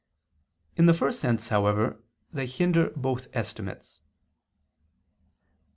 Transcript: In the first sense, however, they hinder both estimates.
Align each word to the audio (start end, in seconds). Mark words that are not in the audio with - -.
In 0.77 0.87
the 0.87 0.95
first 0.95 1.19
sense, 1.19 1.49
however, 1.49 2.03
they 2.33 2.47
hinder 2.47 2.89
both 2.95 3.27
estimates. 3.33 4.01